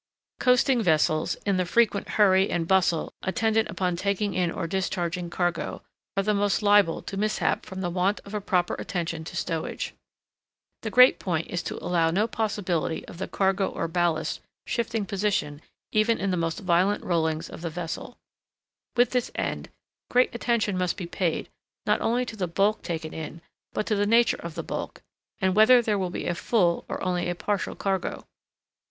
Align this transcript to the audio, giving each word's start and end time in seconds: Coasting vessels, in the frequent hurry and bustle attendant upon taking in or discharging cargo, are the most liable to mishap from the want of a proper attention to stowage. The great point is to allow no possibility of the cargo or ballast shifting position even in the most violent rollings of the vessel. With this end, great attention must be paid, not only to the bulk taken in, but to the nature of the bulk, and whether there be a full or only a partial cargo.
Coasting 0.39 0.81
vessels, 0.81 1.35
in 1.45 1.57
the 1.57 1.63
frequent 1.63 2.09
hurry 2.17 2.49
and 2.49 2.67
bustle 2.67 3.13
attendant 3.21 3.69
upon 3.69 3.95
taking 3.95 4.33
in 4.33 4.49
or 4.49 4.65
discharging 4.65 5.29
cargo, 5.29 5.83
are 6.17 6.23
the 6.23 6.33
most 6.33 6.63
liable 6.63 7.03
to 7.03 7.17
mishap 7.17 7.67
from 7.67 7.81
the 7.81 7.89
want 7.91 8.19
of 8.21 8.33
a 8.33 8.41
proper 8.41 8.73
attention 8.79 9.23
to 9.23 9.37
stowage. 9.37 9.93
The 10.81 10.89
great 10.89 11.19
point 11.19 11.49
is 11.51 11.61
to 11.61 11.77
allow 11.85 12.09
no 12.09 12.25
possibility 12.27 13.07
of 13.07 13.19
the 13.19 13.27
cargo 13.27 13.69
or 13.69 13.87
ballast 13.87 14.41
shifting 14.65 15.05
position 15.05 15.61
even 15.91 16.17
in 16.17 16.31
the 16.31 16.35
most 16.35 16.61
violent 16.61 17.03
rollings 17.03 17.47
of 17.47 17.61
the 17.61 17.69
vessel. 17.69 18.17
With 18.95 19.11
this 19.11 19.29
end, 19.35 19.69
great 20.09 20.33
attention 20.33 20.79
must 20.79 20.97
be 20.97 21.05
paid, 21.05 21.47
not 21.85 22.01
only 22.01 22.25
to 22.25 22.35
the 22.35 22.47
bulk 22.47 22.81
taken 22.81 23.13
in, 23.13 23.39
but 23.71 23.85
to 23.85 23.95
the 23.95 24.07
nature 24.07 24.41
of 24.41 24.55
the 24.55 24.63
bulk, 24.63 25.03
and 25.39 25.55
whether 25.55 25.79
there 25.79 25.99
be 26.09 26.25
a 26.25 26.33
full 26.33 26.85
or 26.89 27.03
only 27.03 27.29
a 27.29 27.35
partial 27.35 27.75
cargo. 27.75 28.25